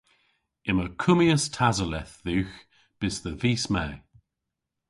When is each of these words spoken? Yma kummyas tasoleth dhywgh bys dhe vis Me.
Yma 0.69 0.85
kummyas 1.01 1.45
tasoleth 1.55 2.13
dhywgh 2.25 2.57
bys 2.99 3.15
dhe 3.23 3.33
vis 3.41 3.65
Me. 3.73 3.85